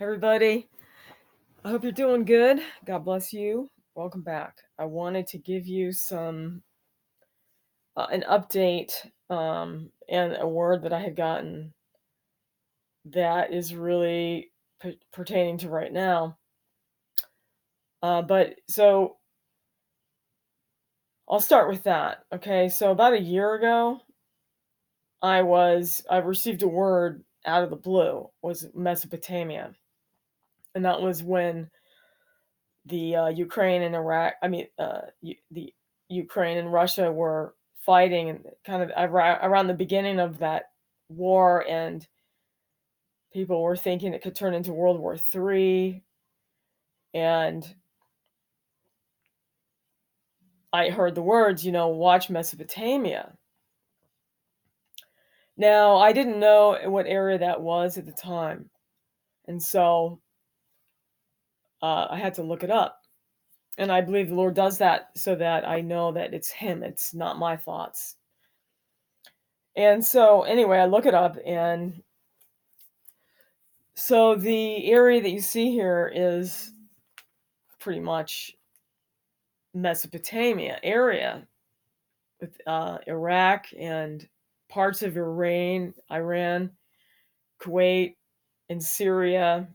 [0.00, 0.66] everybody.
[1.62, 2.60] I hope you're doing good.
[2.86, 3.68] God bless you.
[3.94, 4.56] Welcome back.
[4.78, 6.62] I wanted to give you some
[7.98, 8.92] uh, an update
[9.28, 11.74] um, and a word that I had gotten
[13.06, 14.50] that is really
[14.80, 16.38] p- pertaining to right now.
[18.02, 19.18] Uh, but so
[21.28, 22.24] I'll start with that.
[22.32, 24.00] Okay, so about a year ago,
[25.20, 29.74] I was I received a word out of the blue was Mesopotamia,
[30.74, 31.70] and that was when
[32.86, 35.02] the uh, Ukraine and Iraq, I mean, uh,
[35.50, 35.72] the
[36.08, 40.64] Ukraine and Russia were fighting, and kind of ar- around the beginning of that
[41.08, 42.06] war, and
[43.32, 46.02] people were thinking it could turn into World War Three,
[47.14, 47.74] and
[50.72, 53.32] I heard the words, you know, watch Mesopotamia.
[55.56, 58.70] Now, I didn't know what area that was at the time,
[59.46, 60.20] and so
[61.82, 63.02] uh, I had to look it up.
[63.78, 67.14] And I believe the Lord does that so that I know that it's Him, it's
[67.14, 68.16] not my thoughts.
[69.76, 72.02] And so, anyway, I look it up, and
[73.94, 76.72] so the area that you see here is
[77.78, 78.56] pretty much
[79.74, 81.46] Mesopotamia area
[82.40, 84.26] with uh, Iraq and
[84.68, 86.70] parts of Iran, Iran,
[87.60, 88.16] Kuwait,
[88.70, 89.68] and Syria,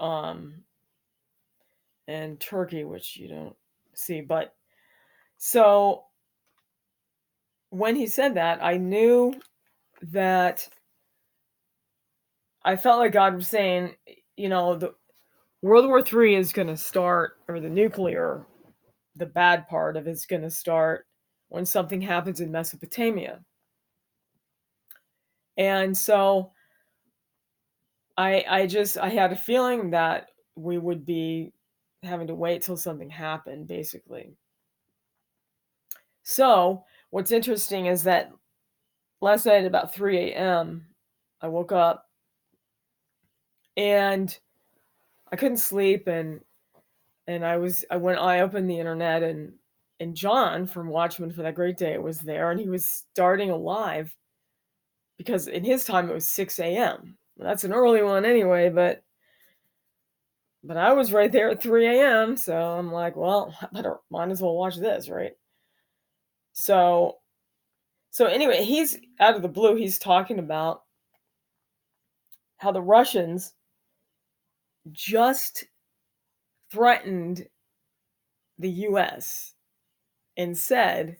[0.00, 0.54] um,
[2.08, 3.56] and Turkey, which you don't
[3.94, 4.20] see.
[4.20, 4.54] But
[5.38, 6.04] so
[7.70, 9.34] when he said that, I knew
[10.12, 10.68] that
[12.64, 13.94] I felt like God was saying,
[14.36, 14.94] you know, the
[15.62, 18.46] World War Three is going to start, or the nuclear,
[19.16, 21.06] the bad part of it's going to start
[21.48, 23.40] when something happens in Mesopotamia.
[25.56, 26.52] And so
[28.16, 31.52] I I just I had a feeling that we would be
[32.02, 34.36] having to wait till something happened, basically.
[36.22, 38.32] So what's interesting is that
[39.20, 40.86] last night at about 3 a.m.
[41.40, 42.08] I woke up
[43.76, 44.36] and
[45.32, 46.40] I couldn't sleep and
[47.26, 49.54] and I was I went I opened the internet and
[50.00, 53.56] and John from Watchmen for that great day was there and he was starting a
[53.56, 54.14] live
[55.18, 57.16] because in his time it was 6 a.m.
[57.36, 59.02] That's an early one anyway, but
[60.62, 62.36] but I was right there at 3 a.m.
[62.36, 65.32] So I'm like, well, I better might as well watch this, right?
[66.52, 67.18] So
[68.10, 70.82] so anyway, he's out of the blue, he's talking about
[72.58, 73.54] how the Russians
[74.92, 75.64] just
[76.70, 77.46] threatened
[78.58, 79.54] the US
[80.36, 81.16] and said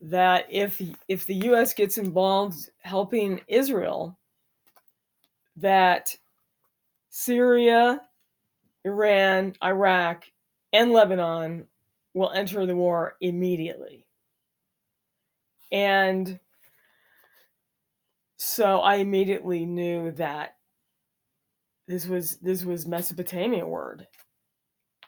[0.00, 4.18] that if if the US gets involved helping Israel
[5.56, 6.16] that
[7.10, 8.00] Syria,
[8.84, 10.24] Iran, Iraq,
[10.72, 11.66] and Lebanon
[12.14, 14.06] will enter the war immediately.
[15.72, 16.38] And
[18.36, 20.56] so I immediately knew that
[21.86, 24.06] this was this was Mesopotamia word.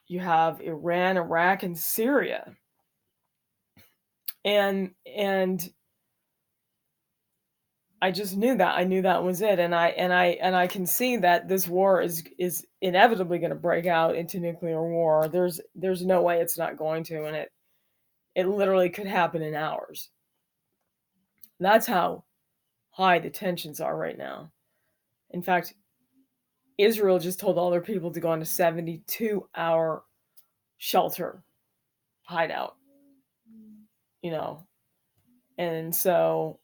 [0.09, 2.57] You have Iran, Iraq, and Syria.
[4.45, 5.69] And and
[8.03, 8.77] I just knew that.
[8.77, 9.59] I knew that was it.
[9.59, 13.51] And I and I and I can see that this war is is inevitably going
[13.51, 15.29] to break out into nuclear war.
[15.29, 17.53] There's there's no way it's not going to and it
[18.35, 20.11] it literally could happen in hours.
[21.59, 22.25] That's how
[22.91, 24.53] high the tensions are right now.
[25.31, 25.73] In fact,
[26.77, 30.05] Israel just told all their people to go on a 72 hour
[30.77, 31.43] shelter
[32.25, 32.77] hideout.
[34.21, 34.67] You know.
[35.57, 36.61] And so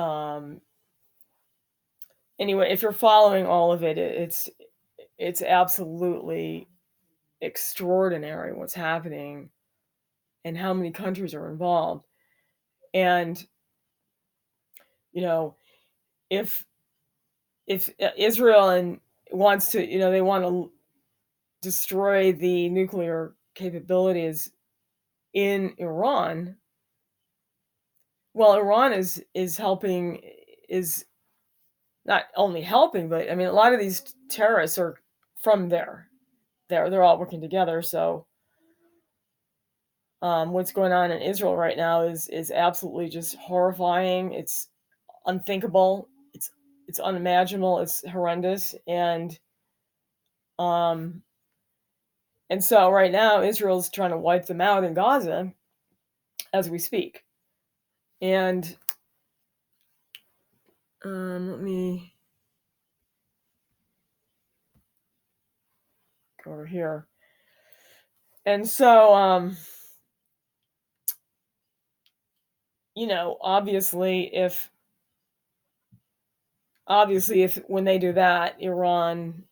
[0.00, 0.60] um
[2.38, 4.48] anyway, if you're following all of it, it's
[5.18, 6.66] it's absolutely
[7.42, 9.50] extraordinary what's happening
[10.44, 12.06] and how many countries are involved.
[12.94, 13.42] And
[15.12, 15.56] you know,
[16.30, 16.64] if
[17.66, 19.00] if uh, Israel and
[19.30, 20.72] wants to, you know, they want to
[21.62, 24.50] destroy the nuclear capabilities
[25.34, 26.56] in Iran,
[28.34, 30.20] well, Iran is is helping
[30.68, 31.04] is
[32.04, 35.00] not only helping, but I mean, a lot of these terrorists are
[35.42, 36.08] from there.
[36.68, 37.82] They're they're all working together.
[37.82, 38.26] So,
[40.22, 44.32] um, what's going on in Israel right now is is absolutely just horrifying.
[44.32, 44.68] It's
[45.26, 46.08] unthinkable.
[46.34, 46.50] It's
[46.88, 47.80] it's unimaginable.
[47.80, 49.38] It's horrendous, and
[50.58, 51.22] um,
[52.50, 55.52] and so right now Israel's trying to wipe them out in Gaza
[56.52, 57.24] as we speak,
[58.20, 58.76] and
[61.02, 62.14] Um, let me
[66.44, 67.06] go over here.
[68.44, 69.56] And so, um,
[72.94, 74.70] you know, obviously, if
[76.86, 79.44] obviously if when they do that, Iran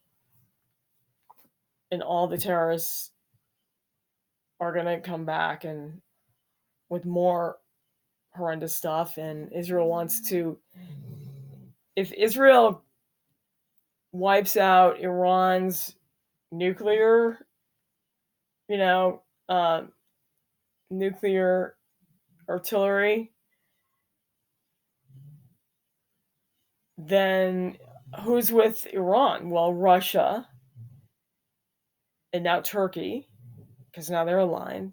[1.90, 3.10] and all the terrorists
[4.60, 6.02] are going to come back and
[6.90, 7.56] with more
[8.38, 10.58] horrendous stuff and Israel wants to
[11.96, 12.82] if Israel
[14.12, 15.94] wipes out Iran's
[16.50, 17.44] nuclear
[18.68, 19.82] you know uh,
[20.90, 21.74] nuclear
[22.48, 23.30] artillery
[26.98, 27.76] then
[28.24, 29.50] who's with Iran?
[29.50, 30.46] Well Russia
[32.32, 33.28] and now Turkey
[33.90, 34.92] because now they're aligned.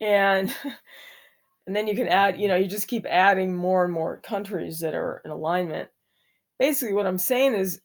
[0.00, 0.54] And
[1.70, 4.80] and then you can add you know you just keep adding more and more countries
[4.80, 5.88] that are in alignment.
[6.58, 7.80] Basically what i'm saying is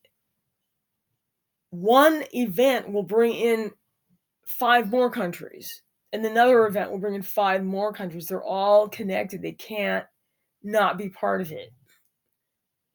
[1.70, 3.70] one event will bring in
[4.48, 8.26] five more countries and another event will bring in five more countries.
[8.26, 9.44] They're all connected.
[9.44, 10.06] They can't
[10.64, 11.72] not be part of it.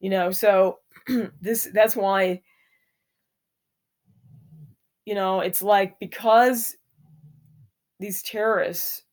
[0.01, 0.79] You know so
[1.41, 2.41] this that's why
[5.05, 6.75] you know it's like because
[8.01, 9.03] these terrorists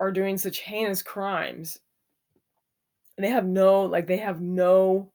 [0.00, 1.78] are doing such heinous crimes
[3.18, 5.10] and they have no like they have no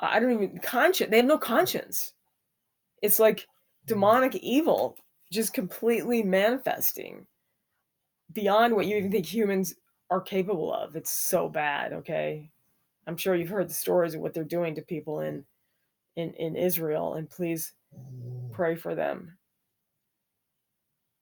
[0.00, 2.12] i don't even conscience they have no conscience.
[3.02, 3.46] It's like
[3.86, 4.96] demonic evil
[5.32, 7.26] just completely manifesting
[8.32, 9.74] beyond what you even think humans
[10.10, 10.96] are capable of.
[10.96, 12.50] It's so bad okay?
[13.06, 15.44] I'm sure you've heard the stories of what they're doing to people in
[16.16, 17.72] in in israel and please
[18.52, 19.36] pray for them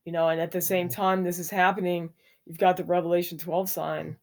[0.08, 2.08] you know and at the same time this is happening
[2.46, 4.16] you've got the revelation 12 sign.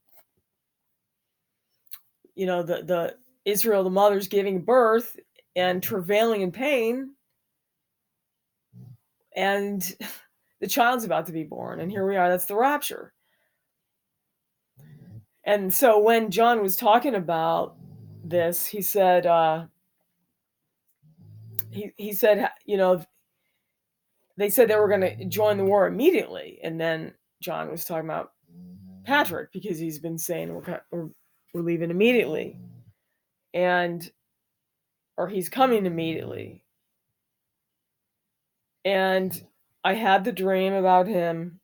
[2.34, 5.16] You know the the israel the mother's giving birth
[5.56, 7.12] and travailing in pain.
[9.36, 9.96] And
[10.60, 13.14] the child's about to be born and here we are that's the rapture.
[15.44, 17.76] And so when john was talking about
[18.24, 19.66] this he said uh
[21.70, 23.06] he, he said you know
[24.38, 28.10] they said they were going to join the war immediately and then john was talking
[28.10, 28.32] about
[29.06, 31.10] patrick because he's been saying we're, we're,
[31.54, 32.60] we're leaving immediately.
[33.54, 34.10] And
[35.18, 36.64] or he's coming immediately.
[38.84, 39.42] And
[39.84, 41.60] i had the dream about him.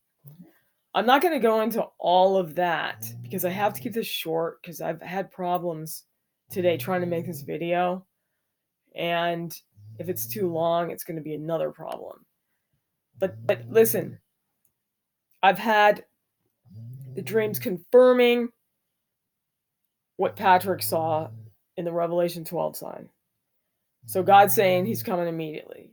[0.94, 4.08] I'm not going to go into all of that because i have to keep this
[4.08, 6.04] short because i've had problems
[6.50, 8.06] today trying to make this video.
[8.96, 9.56] And
[10.00, 12.26] if it's too long it's going to be another problem
[13.22, 14.20] but but listen
[15.42, 16.04] i've had
[17.16, 18.50] the dreams confirming
[20.18, 21.30] what patrick saw
[21.78, 23.10] in the revelation 12 sign.
[24.06, 25.92] So god's saying he's coming immediately.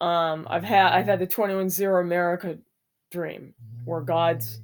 [0.00, 2.58] Um i've had i've had the 21 0 america
[3.10, 3.54] dream
[3.84, 4.60] where god's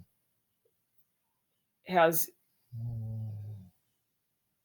[1.86, 2.28] has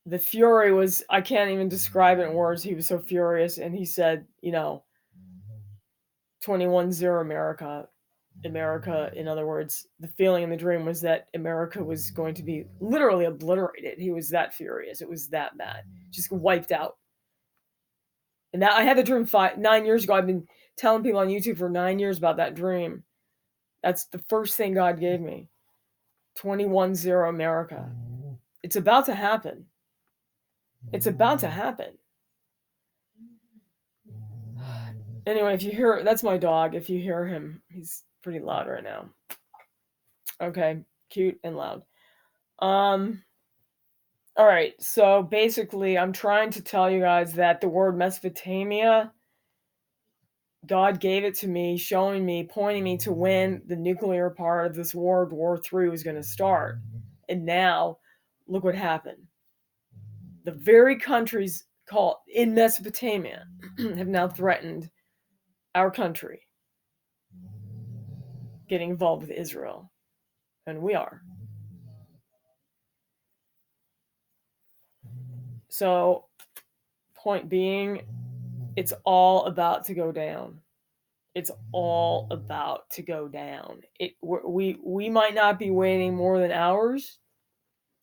[0.08, 3.76] the fury was i can't even describe it in words he was so furious and
[3.76, 4.84] he said you know
[6.46, 7.88] 21 0 america.
[8.44, 9.18] America mm.
[9.18, 12.16] in other words the feeling in the dream was that america was mm.
[12.16, 13.98] going to be literally obliterated.
[13.98, 15.02] He was that furious.
[15.02, 15.86] It was that bad.
[16.12, 16.98] Just wiped out.
[18.54, 20.14] And that i had the dream five nine years ago.
[20.14, 20.48] I've been
[20.78, 23.04] telling people on youtube for nine years about that dream.
[23.82, 25.50] That's the first thing god gave me.
[26.36, 27.90] 21 0 america.
[27.90, 28.38] Mm.
[28.62, 29.66] It's about to happen.
[30.94, 31.98] It's about to happen.
[35.26, 36.76] Anyway, if you hear that's my dog.
[36.76, 39.10] If you hear him, he's pretty loud right now.
[40.42, 41.84] Okay, cute and loud.
[42.60, 43.24] Um
[44.38, 49.12] all right, so basically I'm trying to tell you guys that the word Mesopotamia
[50.68, 54.76] God gave it to me, showing me, pointing me to when the nuclear part of
[54.76, 56.80] this World War III was going to start.
[57.30, 58.00] And now,
[58.48, 59.28] look what happened
[60.46, 63.46] the very countries called in Mesopotamia
[63.80, 64.90] have now threatened
[65.76, 66.42] our country
[68.68, 69.92] getting involved with Israel.
[70.66, 71.22] And we are.
[75.70, 76.26] So,
[77.16, 78.02] point being,
[78.76, 80.62] it's all about to go down.
[81.36, 83.82] It's all about to go down.
[84.00, 87.20] It we we might not be waiting more than hours,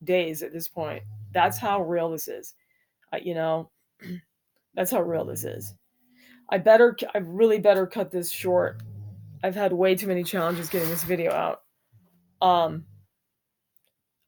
[0.04, 1.02] days at this point
[1.32, 2.54] that's how real this is.
[3.12, 3.70] Uh, you know,
[4.74, 5.74] that's how real this is.
[6.52, 8.82] I better, I really better cut this short.
[9.42, 11.62] I've had way too many challenges getting this video out.
[12.42, 12.84] Um,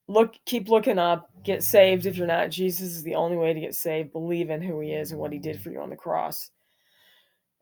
[0.09, 2.51] look keep looking up, get saved if you're not.
[2.51, 4.11] Jesus is the only way to get saved.
[4.11, 6.51] Believe in who he is and what he did for you on the cross.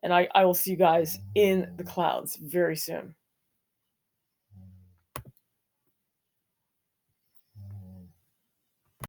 [0.05, 3.17] And I, I will see you guys in the clouds very soon.